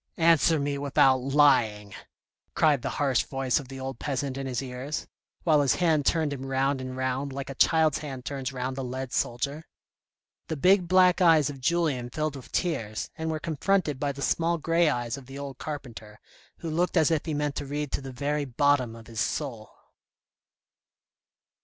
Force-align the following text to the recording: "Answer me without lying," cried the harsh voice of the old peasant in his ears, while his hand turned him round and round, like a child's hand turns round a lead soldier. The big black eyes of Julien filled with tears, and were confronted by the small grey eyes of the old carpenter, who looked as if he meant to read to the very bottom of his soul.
"Answer 0.31 0.59
me 0.59 0.79
without 0.79 1.17
lying," 1.17 1.93
cried 2.55 2.81
the 2.81 2.89
harsh 2.97 3.21
voice 3.21 3.59
of 3.59 3.67
the 3.67 3.79
old 3.79 3.99
peasant 3.99 4.35
in 4.35 4.47
his 4.47 4.59
ears, 4.59 5.05
while 5.43 5.61
his 5.61 5.75
hand 5.75 6.07
turned 6.07 6.33
him 6.33 6.43
round 6.47 6.81
and 6.81 6.97
round, 6.97 7.31
like 7.31 7.51
a 7.51 7.53
child's 7.53 7.99
hand 7.99 8.25
turns 8.25 8.51
round 8.51 8.75
a 8.79 8.81
lead 8.81 9.13
soldier. 9.13 9.63
The 10.47 10.57
big 10.57 10.87
black 10.87 11.21
eyes 11.21 11.51
of 11.51 11.61
Julien 11.61 12.09
filled 12.09 12.35
with 12.35 12.51
tears, 12.51 13.11
and 13.15 13.29
were 13.29 13.39
confronted 13.39 13.99
by 13.99 14.11
the 14.11 14.23
small 14.23 14.57
grey 14.57 14.89
eyes 14.89 15.17
of 15.17 15.27
the 15.27 15.37
old 15.37 15.59
carpenter, 15.59 16.19
who 16.61 16.71
looked 16.71 16.97
as 16.97 17.11
if 17.11 17.27
he 17.27 17.35
meant 17.35 17.53
to 17.57 17.67
read 17.67 17.91
to 17.91 18.01
the 18.01 18.11
very 18.11 18.45
bottom 18.45 18.95
of 18.95 19.05
his 19.05 19.19
soul. 19.19 19.69